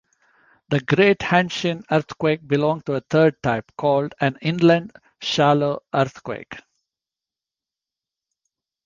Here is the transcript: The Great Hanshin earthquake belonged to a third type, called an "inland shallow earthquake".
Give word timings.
The 0.69 0.79
Great 0.79 1.19
Hanshin 1.19 1.83
earthquake 1.91 2.47
belonged 2.47 2.87
to 2.87 2.95
a 2.95 3.01
third 3.01 3.35
type, 3.43 3.71
called 3.77 4.15
an 4.19 4.35
"inland 4.41 4.93
shallow 5.21 5.83
earthquake". 5.93 6.57